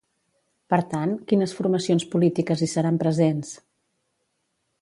Per 0.73 0.79
tant, 0.93 1.13
quines 1.31 1.53
formacions 1.59 2.07
polítiques 2.15 2.65
hi 2.67 2.71
seran 2.75 3.01
presents? 3.07 3.55